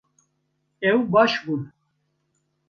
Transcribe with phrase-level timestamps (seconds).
[0.89, 1.61] Ew baş bûn